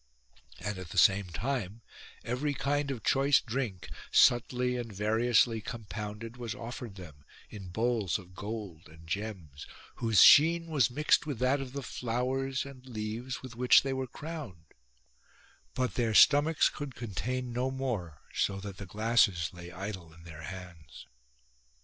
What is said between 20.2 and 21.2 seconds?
their hands.